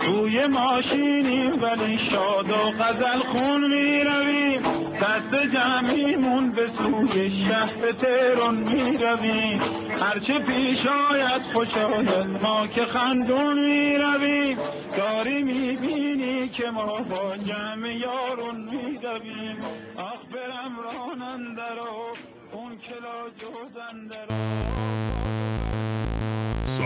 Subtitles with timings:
[0.00, 4.62] توی ماشینیم ولی شاد و غزل خون می‌رویم.
[4.92, 9.62] دست جمعیمون به سوی شهر تهران می‌رویم.
[10.00, 14.58] هرچه پیش آید خوش آید ما که خندون می‌رویم.
[14.96, 19.56] داری می‌بینی که ما با جمع یارون می‌رویم.
[19.96, 22.16] آخ برم راننده رو
[22.52, 24.34] اون کلا جودنده رو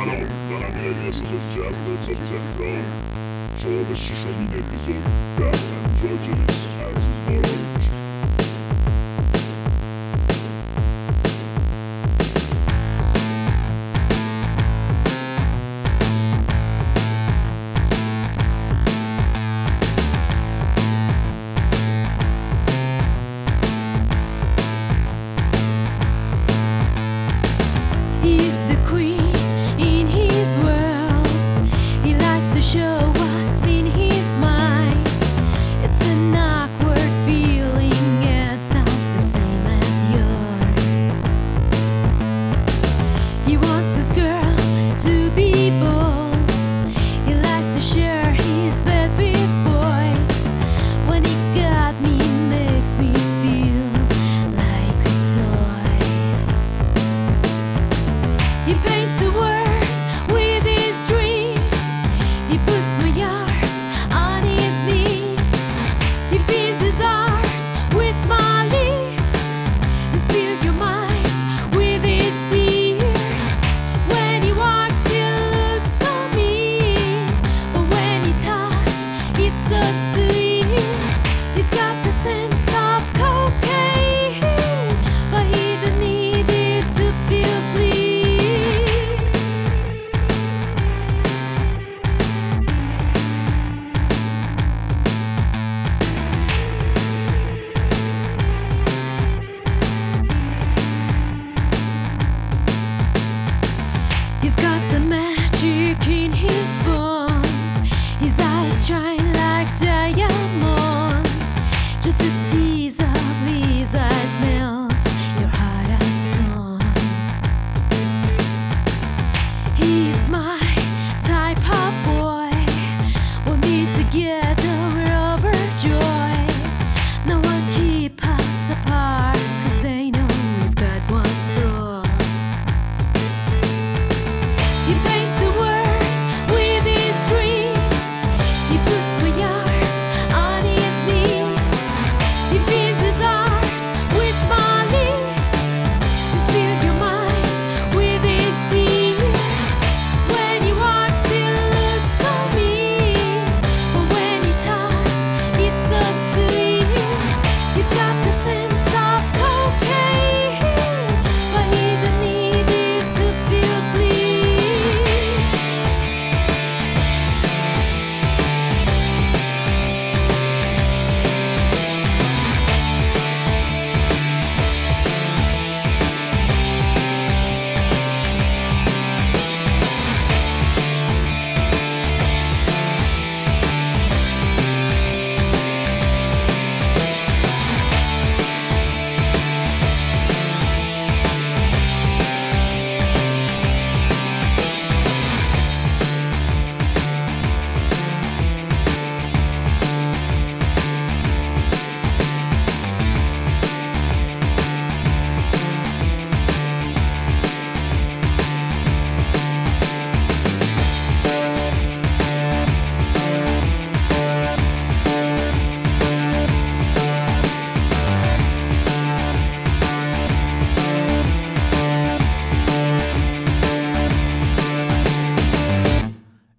[0.06, 0.18] سلام
[0.50, 2.84] دارم الیاس از جذب تا تهران
[3.62, 5.04] شما به ششمین اپیزود
[5.38, 6.65] در اندروجنس از مارال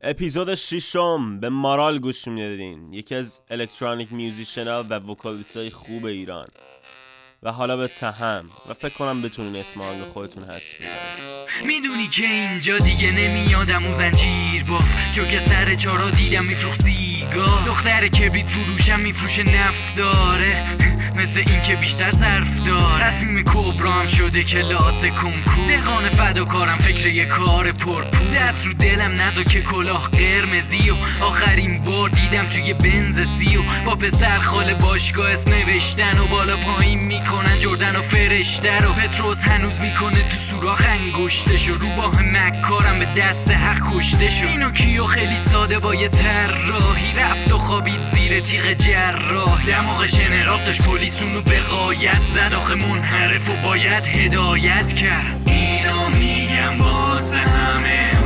[0.09, 2.93] اپیزود ششم به مارال گوش می‌دادین.
[2.93, 6.47] یکی از electronic musician ها و vocalist های خوب ایران.
[7.43, 8.49] و حالا به تهم.
[8.69, 13.95] و فکر کنم بتونین اسم آهنگ خودتون حدس بزنید می‌دونی که اینجا دیگه نمیادم و
[13.95, 14.63] زنجیر.
[14.69, 17.63] باف چو که سر چارا دیدم میفروخ سیگار.
[17.65, 20.77] دختر کبریت فروشم میفروشه نفت داره.
[21.15, 27.07] مثل این که بیشتر صرف داره تصمیم کبرام شده که لاس کنکور دهقان فداکارم فکر
[27.07, 28.03] یه کار پرپور
[28.35, 33.95] دست رو دلم نزا که کلاه قرمزی و آخرین بار دیدم توی بنز سی با
[33.95, 38.93] پسر خاله باشگاه اسم نوشتن و بالا پایین می‌کنن جردن و فرشته رو.
[38.93, 44.45] پتروس هنوز می‌کنه تو سوراخ انگشتشو رو باه مکارم به دست حق کشته شد.
[44.45, 47.13] اینو کیو خیلی ساده با یه طراحی.
[47.17, 52.53] رفت و خوابید زیر تیغ جراح دماغ شنراف داشت پلیس اونو به قایت زد.
[52.53, 55.41] آخه منحرف و باید هدایت کرد.
[55.45, 58.16] اینو میگم واسه همه.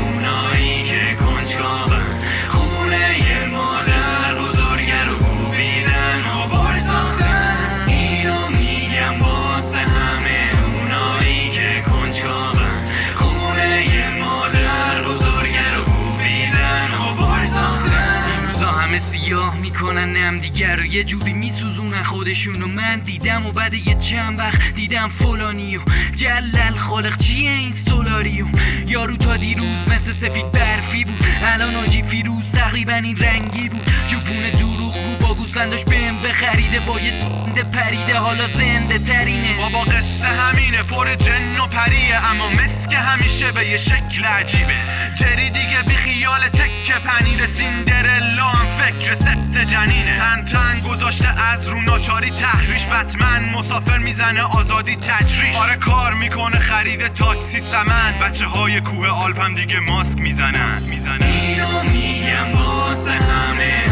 [20.21, 24.73] نم دیگر رو یه جوری میسوزونن خودشون و من دیدم و بعد یه چند وقت
[24.75, 25.81] دیدم فلانی و
[26.15, 28.45] جلل خالق چیه این سولاریو؟
[28.87, 31.23] یارو تا دیروز مثل سفید برفی بود.
[31.43, 33.89] الان آجی فیروز تقریبا این رنگی بود.
[34.07, 37.19] جوپون دروغ گو با گوسفنداش بهم بخریده با یه
[37.51, 39.57] دنده پریده حالا زنده ترینه.
[39.57, 44.83] بابا قصه همینه پر جن و پریه اما مسک همیشه به یه شکل عجیبه.
[45.15, 50.17] جری دیگه بی خیال تک پنیر سیندرلا هم فکر سبت جنینه.
[50.17, 52.85] تن تن گذاشته از رو ناچاری تحریش.
[52.85, 55.55] بتمن مسافر می‌زنه آزادی تجریش.
[55.55, 58.19] آره کار می‌کنه خرید تاکسی سمن.
[58.21, 60.81] بچه های کوه آلپم دیگه ماسک می‌زنن.
[60.89, 61.23] می‌زنن.
[61.23, 63.90] اینو میگم واسه همه.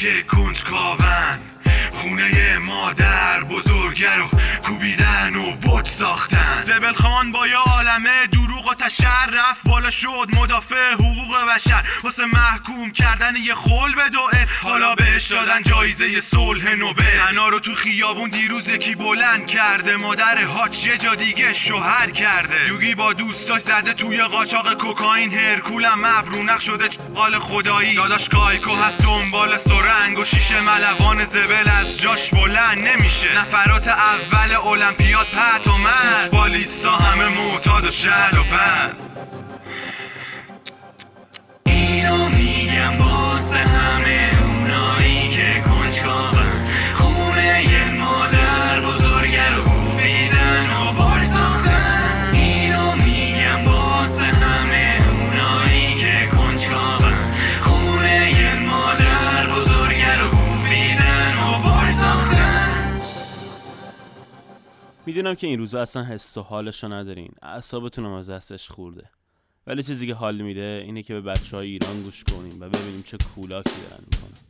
[0.00, 1.34] که کنجکاون
[1.90, 4.39] خونه مادر بزرگه رو
[4.70, 6.62] کوبیدن و بوت ساختن.
[6.62, 11.84] زبل خان با یه عالمه دروغ و تشر رفت بالا شد مدافع حقوق بشر.
[12.02, 17.20] واسه محکوم کردن یه خل به دوه حالا بهش دادن جایزه صلح نوبل.
[17.28, 19.96] انا رو تو خیابون دیروز یکی بلند کرده.
[19.96, 22.68] مادر هاچ یه جا دیگه شوهر کرده.
[22.68, 25.34] یوگی با دوستاش زده توی قاچاق کوکائین.
[25.34, 27.94] هرکولم مبرونق شده چقال خدایی.
[27.94, 31.68] داداش کایکو هست دنبال سرنگ و شیشه ملوان زبل.
[31.80, 33.38] از جاش بلند نمیشه.
[33.38, 35.90] نفرات اول المپیاد پت و من
[36.22, 38.92] فوتبالیستا همه معتاد و شل و پن
[41.66, 43.69] اینو میگم واسه
[65.10, 67.32] می‌دونم که این روزا اصلا حس و حالشو ندارین.
[67.42, 69.10] اعصابتون هم از دستش خورده.
[69.66, 73.02] ولی چیزی که حال میده اینه که به بچه های ایران گوش کنیم و ببینیم
[73.02, 74.40] چه کولاکی دارن می‌کنن.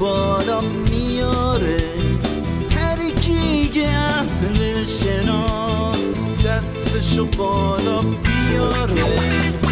[0.00, 1.76] بالا میاره.
[2.70, 6.14] هر کی که اهل شناس.
[6.46, 9.63] دستشو بالا بیاره.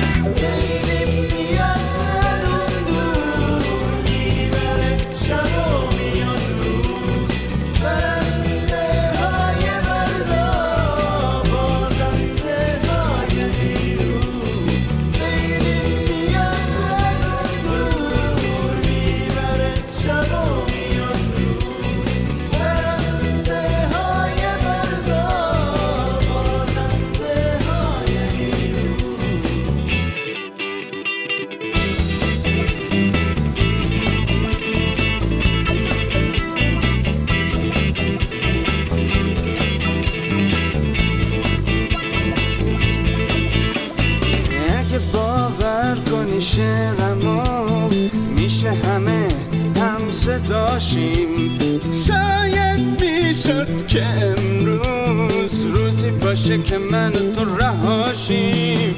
[56.73, 58.95] که من و تو رهاشیم.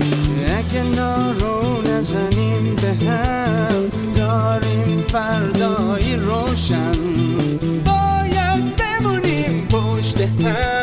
[0.47, 6.93] اگه نارو نزنیم به هم داریم فردایی روشن.
[7.85, 10.74] باید بمونیم پشت هم.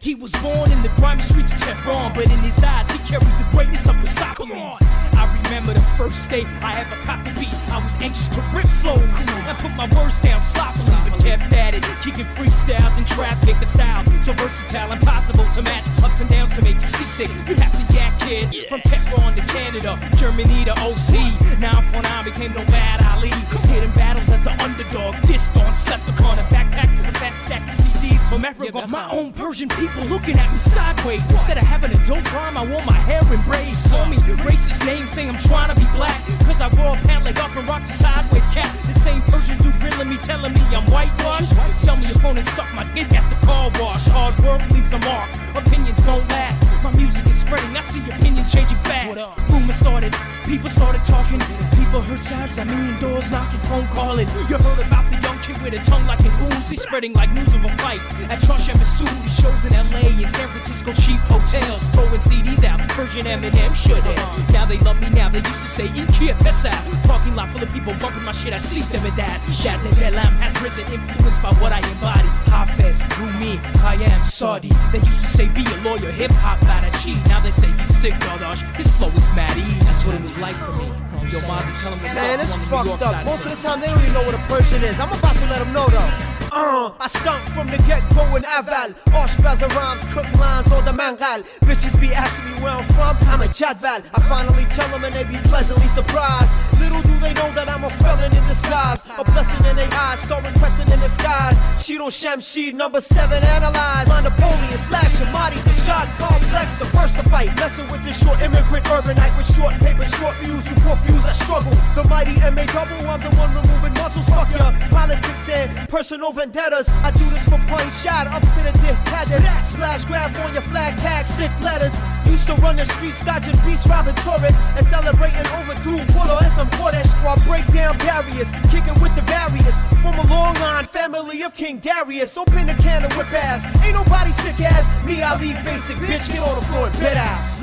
[0.00, 3.26] He was born in the grimy streets of Tehran, but in his eyes, he carried
[3.38, 4.76] the greatness of Persepolis.
[4.80, 7.52] I remember the first day I ever copped the beat.
[7.68, 11.67] I was anxious to rip flows and put my words down sloppily, but kept at
[11.84, 13.58] it, kicking freestyles in traffic.
[13.60, 15.84] The style so versatile, impossible to match.
[16.02, 17.30] Ups and downs to make you seasick.
[17.46, 21.58] You'd have to yak kid from Tehran to Canada, Germany to OC.
[21.58, 23.30] Now I'm for now became no bad Ali.
[23.72, 27.74] Hitting battles as the underdog, dissed on, slept upon a backpack, a fat stack of
[27.84, 28.86] CDs from Africa.
[28.86, 31.30] My own Persian people looking at me sideways.
[31.30, 33.78] Instead of having a dope rhyme, I wore my hair in braids.
[33.78, 36.20] Saw me racist names saying I'm trying to be black.
[36.44, 38.68] Cause I wore a pant leg up and rocked sideways cap.
[38.86, 41.52] The same Persian dude grilling me, telling me I'm whitewashed.
[41.76, 44.06] Sell me your phone and suck my dick at the car wash.
[44.08, 45.28] Hard work leaves a mark.
[45.54, 46.62] Opinions don't last.
[46.82, 47.76] My music is spreading.
[47.76, 49.20] I see opinions changing fast.
[49.50, 50.14] Rumors started.
[50.44, 51.40] People started talking.
[51.76, 52.58] People heard sounds.
[52.58, 54.28] I mean, doors knocking, phone calling.
[54.48, 56.68] You heard about the young kid with a tongue like an ooze.
[56.70, 58.00] He's spreading like news of a fight.
[58.30, 61.82] At Trusha Missouri, shows in LA and San Francisco, cheap hotels.
[61.92, 62.80] Throwing CDs out.
[62.92, 64.18] Version Eminem should have.
[64.18, 64.52] Uh-huh.
[64.52, 65.28] Now they love me now.
[65.28, 66.72] They used to say, Ikea Pesa.
[67.06, 68.52] Parking lot full of people bumping my shit.
[68.52, 69.40] I seized them at that.
[69.62, 72.28] That the lamp has risen, influenced by what I embody.
[72.50, 74.70] Hafez, Rumi, Khayyam, Saudi.
[74.92, 77.18] They used to say, be a lawyer, hip hop, not a cheat.
[77.28, 78.62] Now they say he's sick, Dardash.
[78.76, 79.78] His flow is mad easy.
[79.84, 80.86] That's what it was like for me.
[81.28, 82.46] Yo, Mozzie, tell him what's Man, up.
[82.46, 83.24] it's I'm on the New York fucked up.
[83.26, 84.98] Most of the time, they don't even know what a person is.
[84.98, 86.38] I'm about to let them know, though.
[86.50, 88.94] Uh, I stunk from the get-go in Aval.
[89.12, 91.44] Oshpaz rhymes, cook lines on the mangal.
[91.68, 94.02] Bitches be asking me where I'm from, I'm a Jadval.
[94.14, 96.50] I finally tell them and they be pleasantly surprised.
[96.78, 99.00] Little do they know that I'm a felon in disguise.
[99.18, 101.56] A blessing in their eyes, starring pressing in the skies.
[101.82, 104.06] Shido Shamshid, number seven, analyze.
[104.08, 107.50] My Napoleon, slash Shamadi, the shot complex, the first to fight.
[107.56, 111.74] Messing with this short immigrant urbanite with short paper, short views, poor views, I struggle.
[111.94, 114.28] The mighty MA double, I'm the one removing muscles.
[114.30, 116.88] Fuck your politics and personal vendettas.
[117.02, 119.42] I do this for point shot up to the dictators.
[119.66, 121.92] Splash grab on your flag tag, sick letters.
[122.28, 126.70] Used to run the streets, dodging beats, robbing tourists, and celebrating overdue water and some
[126.76, 127.08] Kodesh.
[127.24, 129.74] While break down barriers, kicking with the various.
[130.02, 132.36] From a long line family of King Darius.
[132.36, 133.64] Open a can of whip ass.
[133.82, 134.84] Ain't nobody sick ass.
[135.04, 136.30] Me, I leave basic, bitch.
[136.30, 137.60] Get on the floor and bed ass.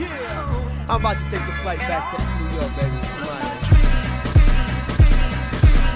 [0.89, 3.24] I'm about to take the flight back to New York, baby.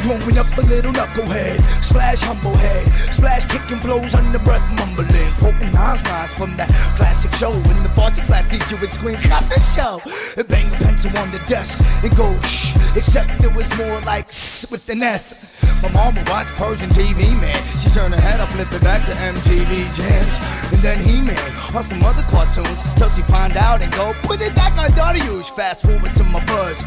[0.03, 5.71] Growing up a little knucklehead, slash humble head, splash kicking blows under breath mumbling, poking
[5.71, 7.51] nines lines from that classic show.
[7.51, 10.01] In the varsity class teacher would scream, "Cut the show!"
[10.37, 12.75] and bang a pencil on the desk and go shh.
[12.95, 15.55] Except it was more like shh with an S.
[15.83, 17.61] My mom would watch Persian TV, man.
[17.79, 20.33] She turned her head up, flip it back to MTV jams,
[20.79, 24.55] and then He-Man or some other cartoons till she find out and go put it
[24.55, 25.49] back on Darius.
[25.49, 26.77] Fast forward to my buzz,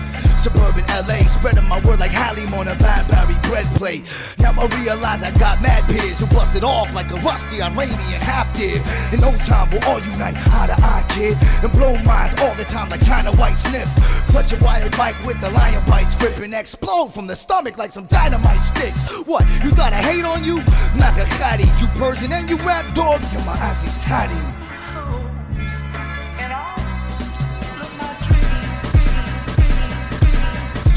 [0.42, 4.04] suburban LA, spreading my word like Halim on a Badberry bread plate.
[4.38, 8.56] Now I realize I got mad peers who busted off like a rusty Iranian half
[8.56, 8.82] did.
[9.12, 12.64] In no time we'll all unite, eye to eye, kid, and blow minds all the
[12.64, 13.88] time like China White sniff.
[14.28, 17.92] Clutch a wired bike with the lion bites, grip and explode from the stomach like
[17.92, 18.98] some dynamite sticks.
[19.26, 19.46] What?
[19.62, 20.60] You thought I hate on you?
[20.96, 23.20] Nakakati, you Persian and you rap dog.
[23.32, 24.34] You're my Aussie's tatty.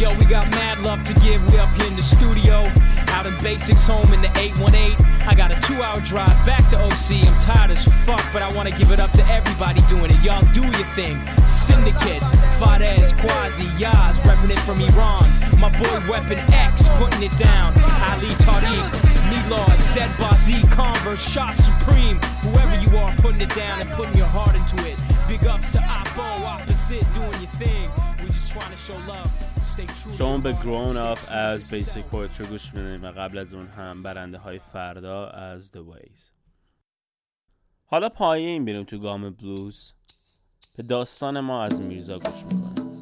[0.01, 1.41] Yo, we got mad love to give.
[1.51, 2.71] We up here in the studio,
[3.15, 4.99] out in Basics home in the 818.
[5.25, 7.23] I got a two hour drive back to OC.
[7.23, 10.19] I'm tired as fuck, but I want to give it up to everybody doing it.
[10.23, 11.15] Y'all do your thing.
[11.47, 12.21] Syndicate,
[12.59, 15.23] Fadez, Quasi, Yaz, repping it from Iran.
[15.63, 17.71] My boy Weapon X putting it down.
[18.11, 18.87] Ali Tariq,
[19.31, 22.19] Milord, Zed Bazi, Converse, Shot Supreme.
[22.43, 24.97] Whoever you are, putting it down and putting your heart into it.
[25.27, 27.89] Big ups to Oppo, opposite, doing your thing.
[28.21, 29.31] We just trying to show love.
[30.17, 32.05] شما به Up Success از بیسیک.
[32.05, 36.21] پویتری گوش می‌دونیم و قبل از اون هم برنده های فردا از The Ways
[37.85, 39.93] حالا پایین بریم تو گام بلوز
[40.77, 42.95] به داستان ما از میرزا گوش می‌کنیم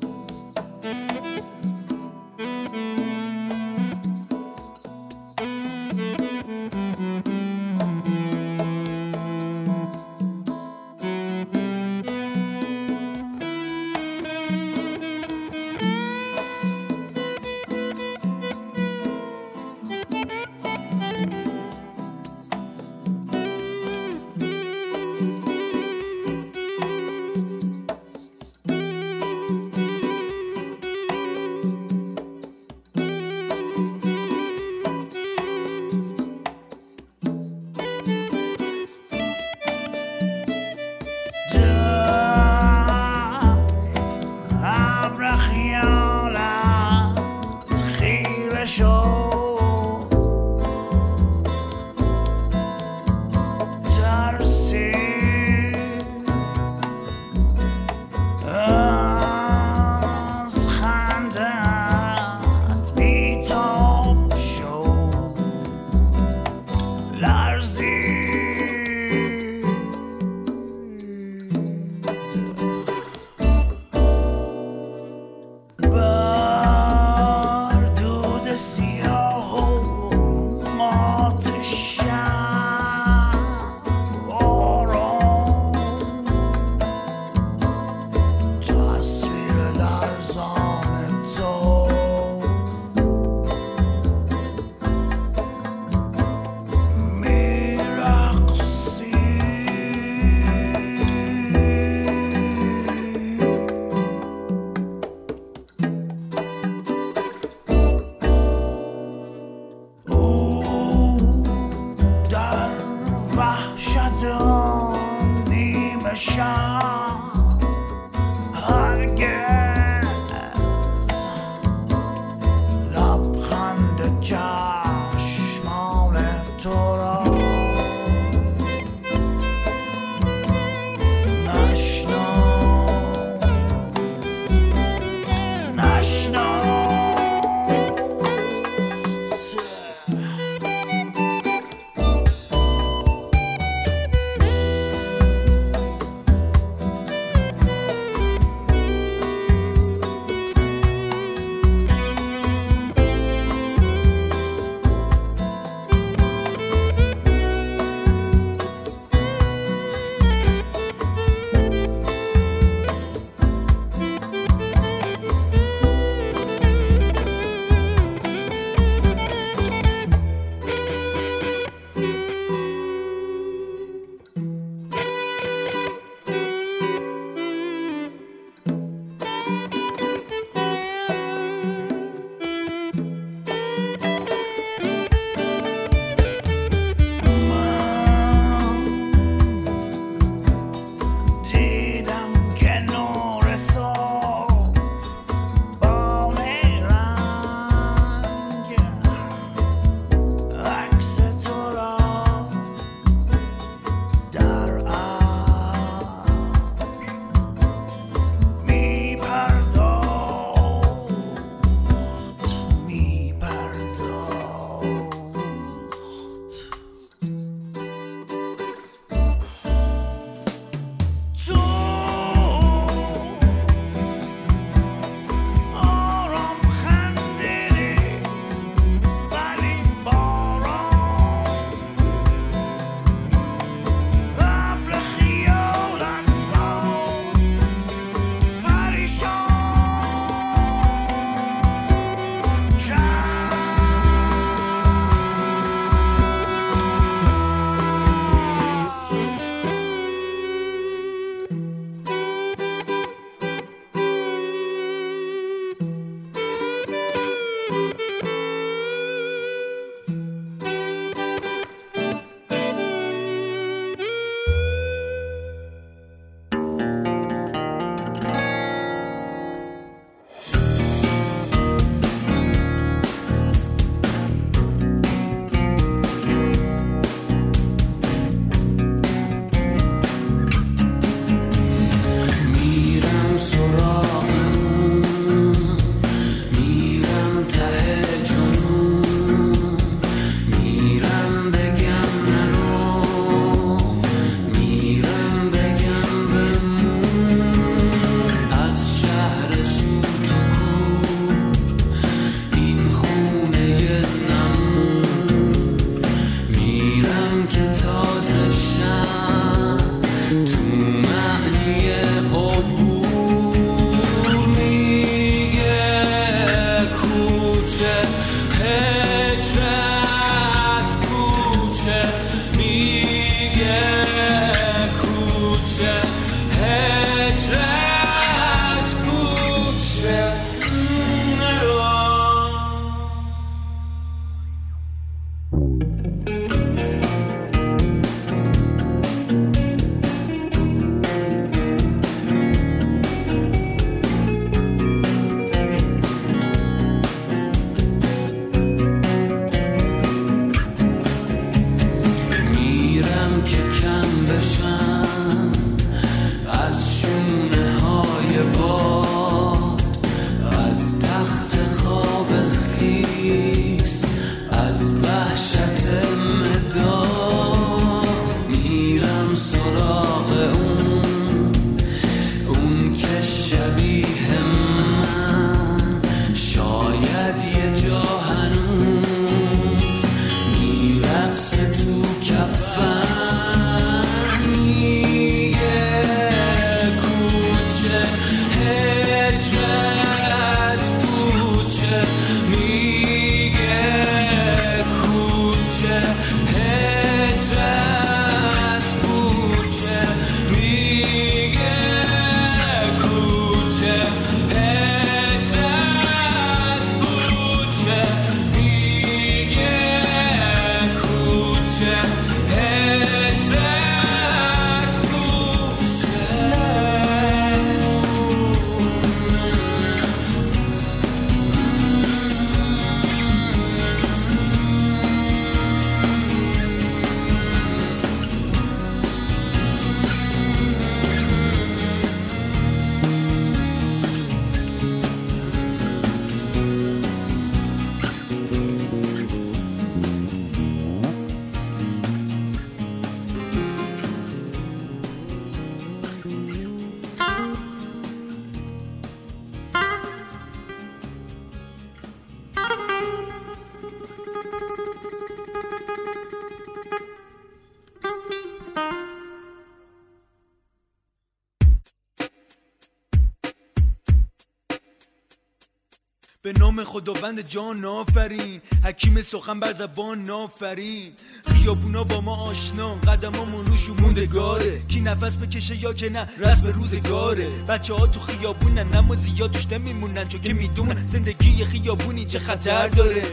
[466.74, 468.62] نام خداوند جان آفرین.
[468.84, 471.12] حکیم سخن بر زبان آفرین.
[471.46, 472.96] خیابونا با ما آشنا.
[472.96, 474.82] قدمامون روش موندگاره.
[474.88, 477.50] کی نفس بکشه یا که نه رسم روزگاره.
[477.50, 480.28] بچه ها تو خیابونن اما زیاد توش نمیمونن.
[480.28, 483.24] چون که می‌دونن زندگی خیابونی چه خطر داره.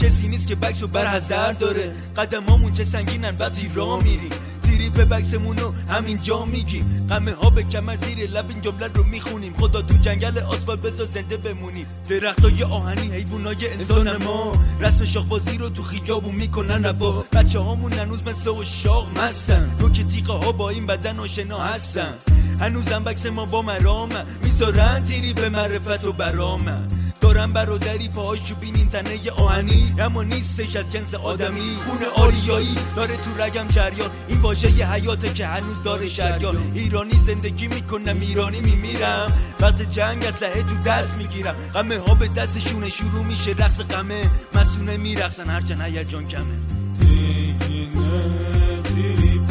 [0.00, 1.92] کسی نیست که بکس و برحضر داره.
[2.16, 4.30] قدمامون چه سنگینن وقتی را میریم.
[4.66, 7.06] تیری به بکسمونو همینجا میگیم.
[7.10, 9.54] قمه ها به کمر زیر لب این جمله رو می‌خونیم.
[9.60, 11.86] خدا تو جنگل آسفالت بذار زنده بمونیم.
[12.08, 14.52] درخت های آهنی حیوانای انسان ما.
[14.80, 19.74] رسم شاخبازی رو تو خیابون می‌کنن ربا بچه هامون هنوز مثل و شاق مستن.
[19.78, 22.14] رو که تیغه ها با این بدن آشنا هستن.
[22.60, 24.24] هنوزم بکس ما با مرامه.
[24.42, 26.78] می‌ذارن تیری به معرفت و برامه.
[27.20, 29.94] دارم برادری پاهاشو بینیم تنه آهنی.
[29.98, 31.76] اما نیستش از جنس آدمی.
[31.86, 34.10] خون آریایی داره تو رگم جریان.
[34.28, 36.72] این واژه حیاته که هنوز داره شریان.
[36.74, 39.32] ایرانی زندگی می‌کنم ایرانی میمیرم.
[39.60, 41.54] وقت جنگ اسلحه تو دست می‌گیرم.
[41.74, 44.30] غمه ها به دستشونه شروع میشه رقص غمه.
[44.54, 46.54] مسونه میرقصن هرچند هیجان کمه.
[47.00, 49.50] اینه تریپ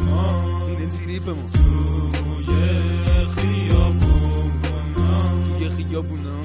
[0.00, 0.66] ما.
[0.68, 1.46] اینه تریپ ما.
[1.52, 2.46] توی
[3.36, 4.44] خیابونا
[5.58, 6.43] توی خیابونا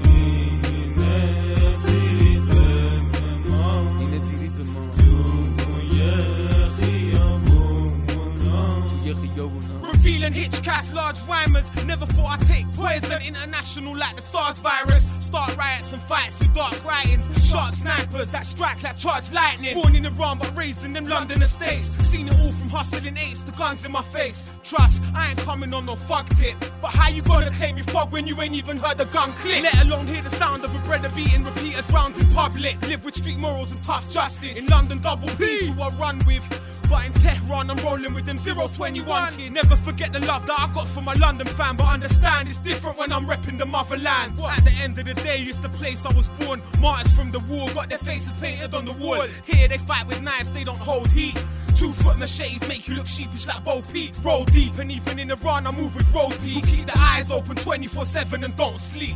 [9.82, 11.66] Revealing hitchcats, large rhymers.
[11.86, 13.22] Never thought I'd take poison.
[13.22, 15.06] International like the SARS virus.
[15.20, 17.26] Start riots and fights with dark writings.
[17.50, 19.76] Sharp snipers that strike like charged lightning.
[19.76, 21.86] Born in Iran but raised in them London estates.
[22.08, 24.50] Seen it all from hustling eights to guns in my face.
[24.64, 26.56] Trust, I ain't coming on no fuck tip.
[26.82, 29.64] But how you gonna claim you fog when you ain't even heard the gun click?
[29.64, 32.82] Let alone hear the sound of a brother beating repeated rounds in public.
[32.88, 34.58] Live with street morals and tough justice.
[34.58, 36.44] In London, double P's who I run with.
[36.90, 39.54] But in Tehran, I'm rolling with them 021 kids.
[39.54, 42.98] Never forget the love that I got from my London fan, but understand it's different
[42.98, 44.40] when I'm repping the motherland.
[44.42, 46.62] At the end of the day, it's the place I was born.
[46.80, 49.26] Martyrs from the war got their faces painted on the wall.
[49.46, 51.38] Here they fight with knives, they don't hold heat.
[51.76, 54.14] Two foot machetes make you look sheepish like Bo Peep.
[54.24, 56.66] Roll deep, and even in Iran, I move with road peak.
[56.66, 59.16] Keep the eyes open 24 7 and don't sleep.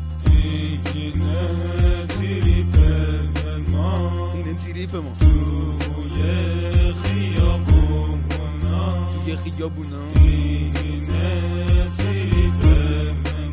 [3.71, 5.13] ما اینه تریپ ما.
[5.19, 8.13] توی خیابونا.
[9.23, 12.63] توی خیابونا اینه تریپ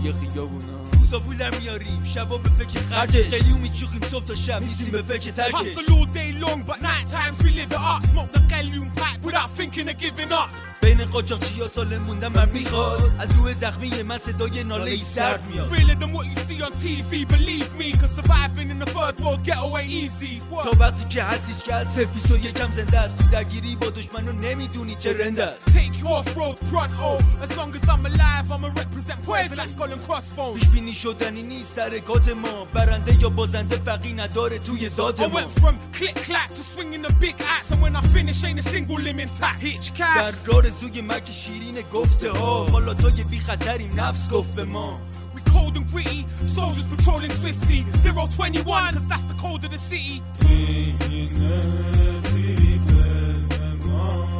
[0.00, 2.04] توی خیابونا روزا پولم میاریم.
[2.04, 4.62] شبا به فکر خرج قلیون می‌چرخیم صبح تا شب.
[4.62, 5.54] نیستیم به فکر ترکش.
[5.54, 8.02] Hustle all day long, but night times we live it up.
[8.06, 10.50] Smoke the قلیون pipe without thinking of giving up.
[10.82, 15.46] بین قاچاقچی ها سال موندم من می‌خواد از روی زخمی من صدای ناله ای سرد
[15.46, 19.16] میاد Realer than what you see on TV, believe me, cause surviving in the third
[19.20, 20.40] world get away easy.
[20.50, 20.64] What?
[20.64, 24.26] تا وقتی که هستیش که از سفیس و یکم زنده است تو درگیری با دشمن
[24.26, 27.08] رو نمی‌دونی چه رنده است Take you off road pronto.
[27.44, 30.60] As long as I'm alive, I'ma represent poison like skull and crossbones.
[30.60, 35.40] پیش بینی شدنی نیست حرکات ما برنده یا بازنده فرقی نداره توی ذات I ما
[35.40, 38.62] went from click clack to swinging the big axe, and when I finish, ain't a
[38.62, 39.60] single limb intact.
[39.60, 40.32] Hitch در
[40.70, 42.66] رارزوی مک شیرین گفته ها.
[42.72, 45.00] ما لاتای بی خطریم نفس گفت به ما.
[45.34, 46.24] We cold and gritty,
[46.56, 47.84] soldiers patrolling swiftly.
[48.04, 50.22] 021, cause that's the code of the city.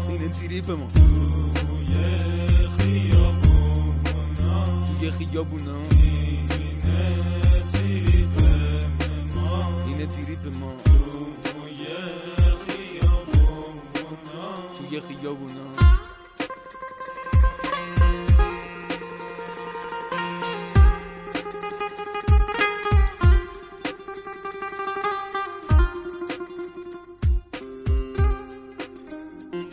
[0.08, 0.88] اینه تریپ ما
[4.98, 5.76] توی خیابونا.
[9.86, 10.72] اینه تریپ ما
[14.78, 15.70] توی خیابونا.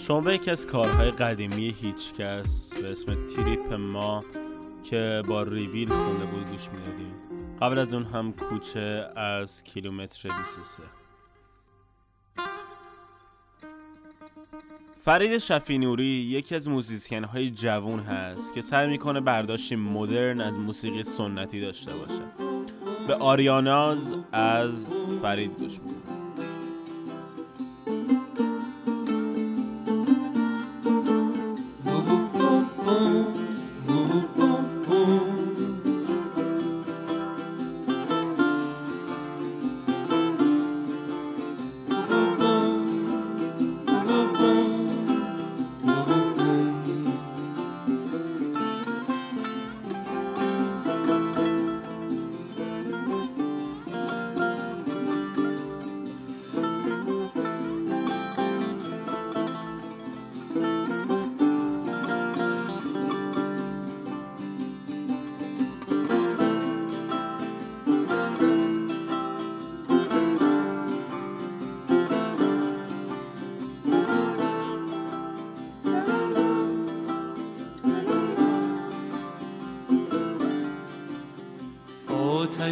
[0.08, 4.24] شما به یکی از کارهای قدیمی هیچکس به اسم تریپ ما
[4.84, 7.14] که با ریویل خونده بود گوش می‌دادیم.
[7.62, 10.84] قبل از اون هم کوچه از کیلومتر 23
[15.06, 20.54] فرید شفی نوری یکی از موزیسین های جوون هست که سعی می‌کنه برداشتی مدرن از
[20.54, 22.24] موسیقی سنتی داشته باشه.
[23.08, 24.88] به آریاناز از
[25.22, 26.27] فرید گوش میدیم.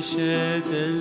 [0.05, 0.94] köşeden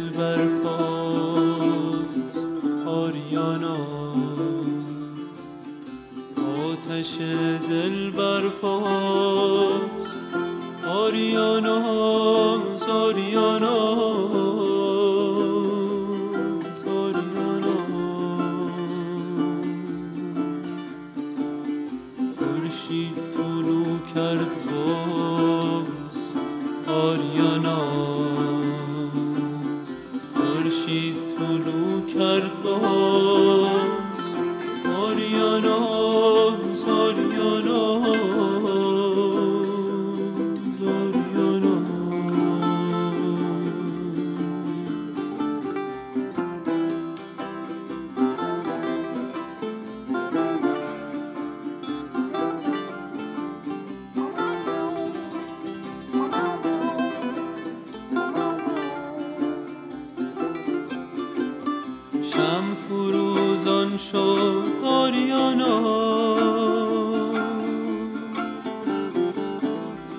[62.33, 65.81] شم فروزان شد آریانا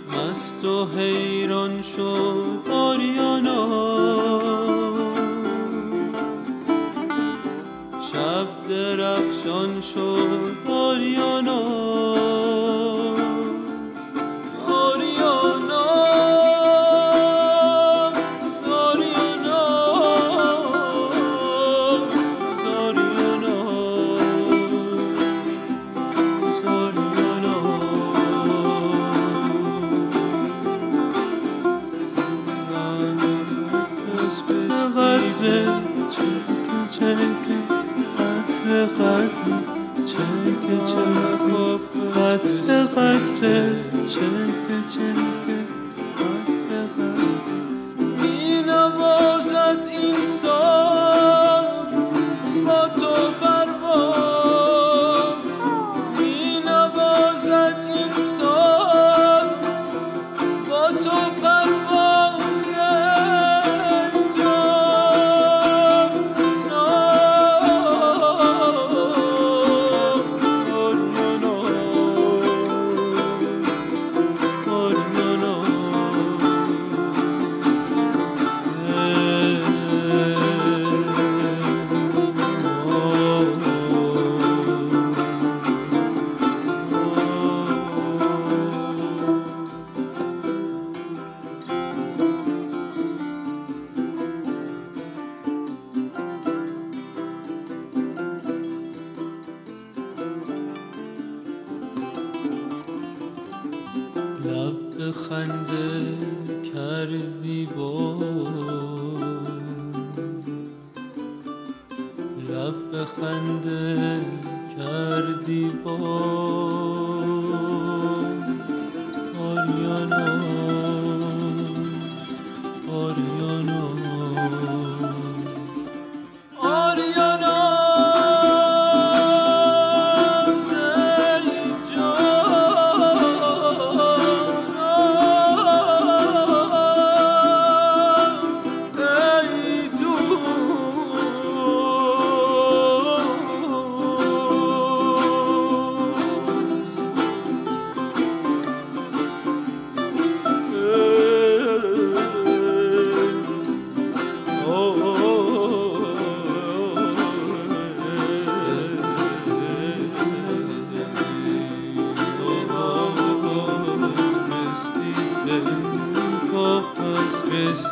[0.10, 2.45] مست و حیران شد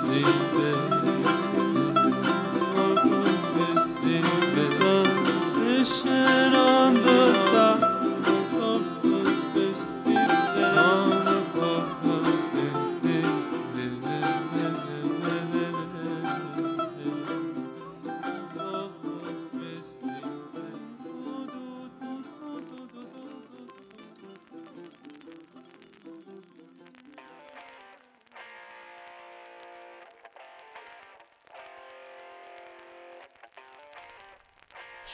[0.03, 0.62] mais.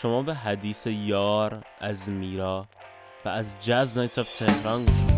[0.01, 2.65] شما به حدیث یار از میرا
[3.25, 5.09] و از جاز نایت آف تهران گوش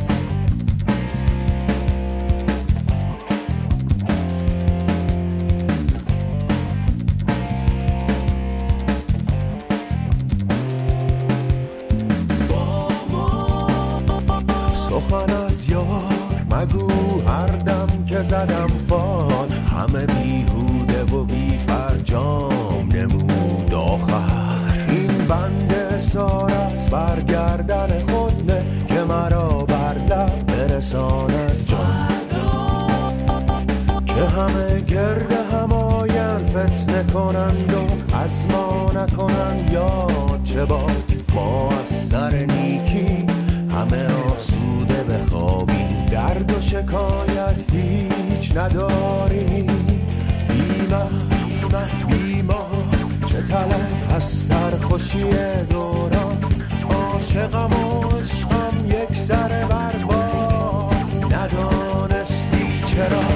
[39.18, 43.28] ما نکنند یاد چه باد ما از سر نیکی؟
[43.72, 49.68] همه آسوده بخوابیم درد و شکایت هیچ نداریم
[50.48, 52.66] بیمه بیمه بیما
[53.26, 55.24] چه طلب از سرخوشی
[55.70, 56.38] دوران؟
[56.90, 60.96] عاشقم و عشقم یک سر برباد
[61.34, 63.31] ندانستی چرا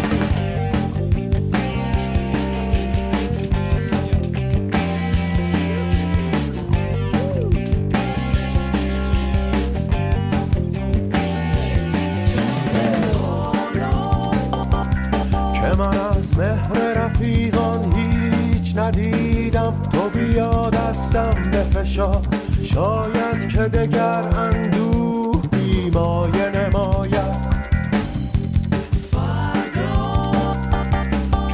[17.25, 19.73] رفیقان هیچ ندیدم.
[19.91, 22.21] تو بیا دستم بفشار
[22.63, 27.55] شاید که دگر اندوه بیمایه نماید.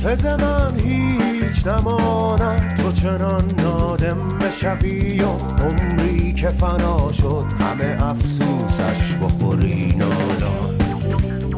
[0.01, 5.29] که ز من هیچ نماند تو چنان نادم بشوی و
[5.63, 10.77] عمری که فنا شد همه افسوسش بخوری نالان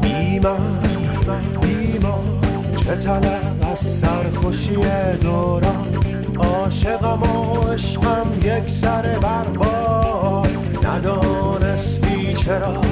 [0.02, 0.80] بیمن
[1.60, 2.24] بیمان
[2.76, 4.76] چه طلب؟ از سرخوشی
[5.20, 5.86] دوران
[6.38, 10.48] عاشقم و عشقم یک سر برباد
[10.84, 12.82] ندانستی چرا.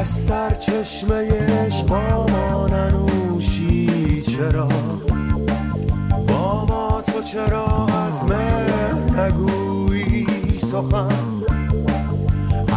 [0.00, 4.68] از سر چشمه عشق با ما ننوشی چرا.
[6.28, 10.26] با ما تو چرا از مهر نگویی
[10.60, 11.08] سخن؟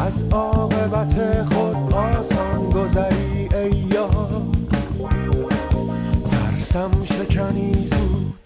[0.07, 3.22] از عاقبت خود آسان گذری
[6.73, 8.42] ترسم شکنی زود.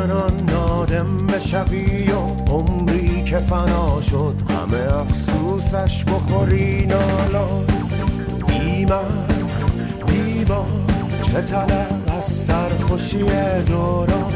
[0.00, 7.46] هیچ نماند تو چنان نادم بشوی و عمری که فنا شد همه افسوسش بخوری نالا.
[8.46, 9.26] بیمن
[10.06, 10.66] بیمار
[11.22, 13.24] چه طلب از سرخوشی
[13.66, 14.32] دوران؟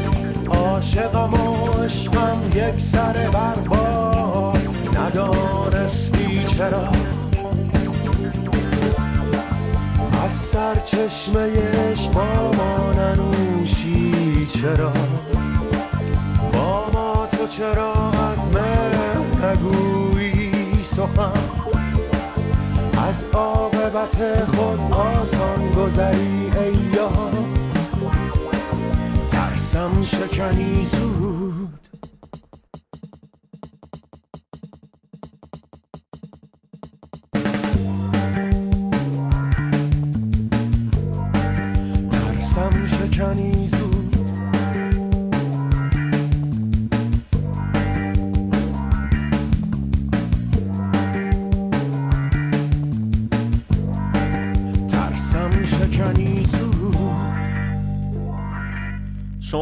[0.47, 4.59] عاشقم و عشقم یک سر بربار
[4.95, 6.89] ندانستی چرا؟
[10.25, 11.49] از سر چشمه
[11.91, 14.91] عشق با ما ننوشی چرا؟
[17.47, 21.31] چرا از مهر نگویی سخن.
[23.09, 27.31] از عاقبت خود آسان گذری ای یار.
[29.29, 31.84] ترسم شکنی زود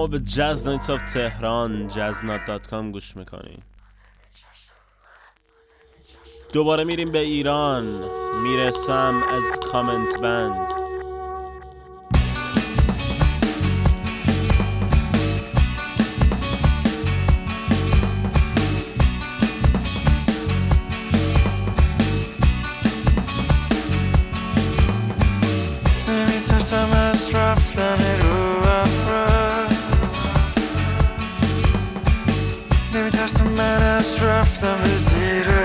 [0.08, 3.60] به جاز نایتس آف تهران جزنات گوش می‌کنین.
[6.54, 8.04] دوباره میریم به ایران.
[8.44, 10.83] می‌رسم از کامنت بند.
[33.34, 35.63] نمیترسم من از رفتن به زیر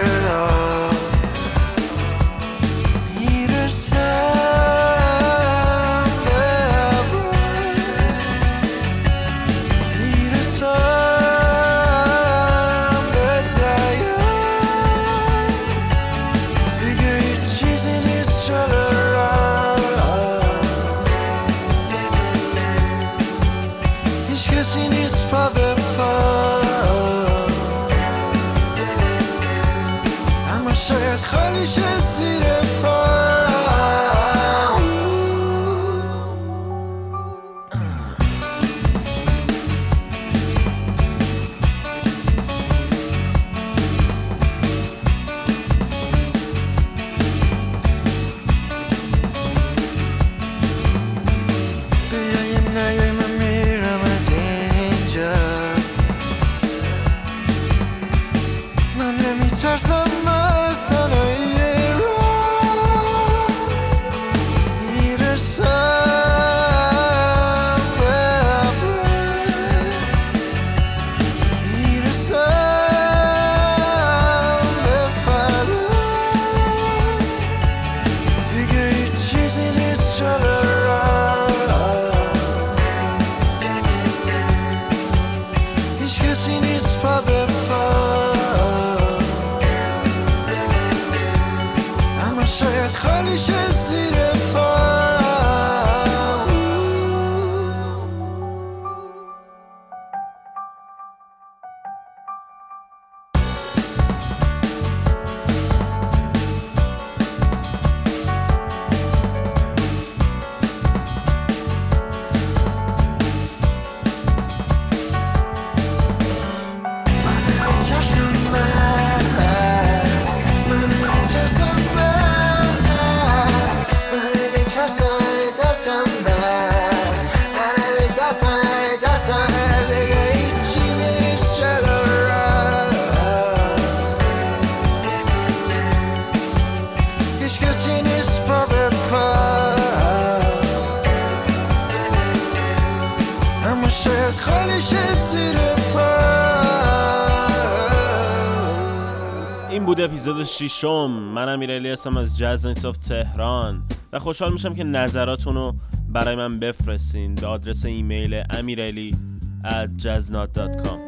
[150.59, 151.11] ششم.
[151.11, 153.83] من امیرعلی هستم از جاز آف تهران
[154.13, 155.75] و خوشحال میشم که نظراتون رو
[156.09, 159.17] برای من بفرستین به آدرس ایمیل امیرعلی
[159.65, 160.99] at jaznot.com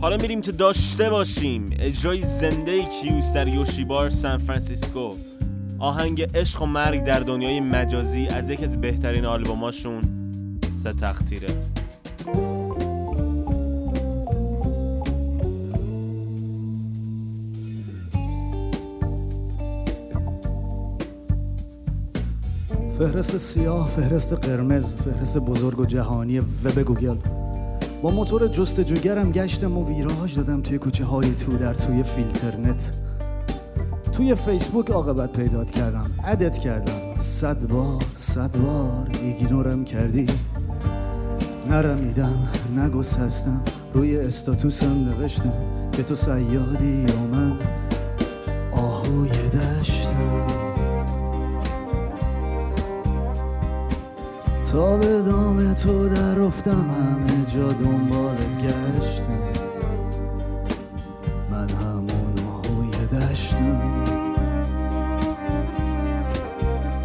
[0.00, 1.76] حالا میریم تا داشته باشیم.
[1.78, 5.14] اجرای زنده کیوسک در Yoshi's بار سان فرانسیسکو.
[5.78, 10.02] آهنگ عشق و مرگ در دنیای مجازی از یکی از بهترین آلبوماشون
[10.74, 11.48] سه تقطیره
[23.02, 27.16] فهرست سیاه فهرست قرمز فهرست بزرگ و جهانی وب گوگل.
[28.02, 32.92] با موتور جستجوگرم گشتم و ویراج دادم توی کوچه های تو در توی فیلترنت.
[34.12, 37.18] توی فیسبوک عاقبت پیدات کردم add ت کردم.
[37.18, 40.26] صد بار صد بار ignore م کردی.
[41.68, 43.60] نرمیدم نگسستم
[43.94, 45.54] روی status م نوشتم
[45.92, 47.58] که تو صیادی یا من
[48.72, 50.01] آهوی دشتم
[54.72, 59.38] تا به دام تو در رفتم همه جا دنبالت گشتم.
[61.50, 63.80] من همون آهوی دشتم.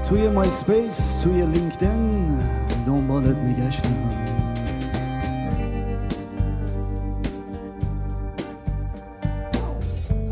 [0.09, 2.39] توی مای سپیس توی لینکدن
[2.85, 4.09] دنبالت میگشتم.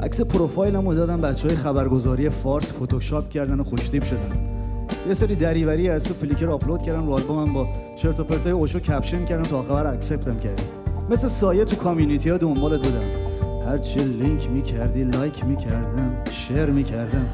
[0.03, 4.54] عکس پروفایلمو دادم بچه های خبرگزاری فارس فتوشاپ کردن و خوشتیپ شدن.
[5.07, 8.79] یه سری دریوری از تو فلیکر آپلود کردم رو آلبومم با چرت و پرتای اوشو
[8.79, 10.63] caption کردم تا آخر accept م کردی.
[11.09, 13.03] مثل سایه تو community ها دنبالت بودم
[13.67, 17.25] هرچی لینک می‌کردی لایک می‌کردم share می‌کردم.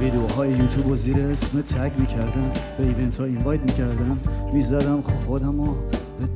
[0.00, 2.50] ویدیوهای یوتیوب و زیر اسم tag می‌کردم.
[2.78, 4.18] به event ها invite می‌کردم.
[4.52, 5.74] می‌زدم خودم و
[6.20, 6.26] به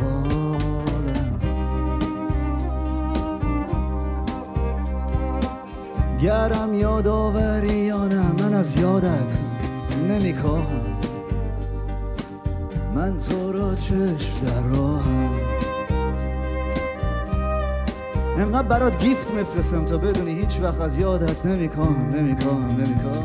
[0.00, 1.38] بالم
[6.22, 8.17] گرم یادآوریانم من
[8.58, 9.32] از یادت
[10.08, 10.86] نمیکاهم.
[12.94, 15.30] من تو را چشم در راهم.
[18.38, 23.22] انقدر برات گیفت میفرستم تا بدونی هیچ وقت از یادت نمیکاهم نمیکاهم نمیکاهم.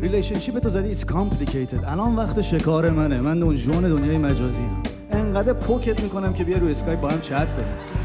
[0.00, 1.88] relationship تو زدی it's complicated.
[1.88, 3.20] الان وقت شکار منه.
[3.20, 7.08] من اون جون دنیای مجازی هم انقدر poke ت می‌کنم که بیا روی اسکایپ با
[7.08, 7.97] هم چت کنیم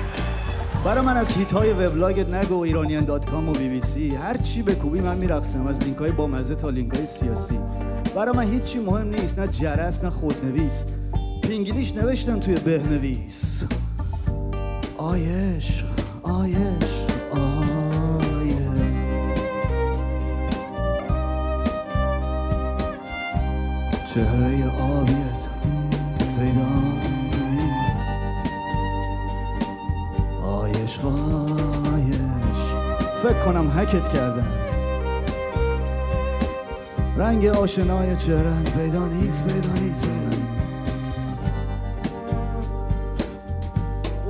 [0.86, 4.09] برای من از hit های وبلاگت نگو ایرانیان dot com و بی بی سی.
[4.09, 7.59] هر چی بکوبی من میرقصم از لینک های با مزه تا لینک های سیاسی.
[8.15, 10.84] برای من هیچی مهم نیست نه جرس نه خودنویس.
[11.43, 13.63] پینگلیش نوشتم توی بهنویس.
[14.97, 15.84] آیش
[16.23, 16.93] آیش
[24.13, 25.22] چهره آبیت
[33.24, 34.47] فکر کنم هکت کردم.
[37.17, 40.47] رنگ آشنای چهرت پیدا نیست پیدا نیست پیدا نیست.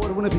[0.01, 0.29] قربون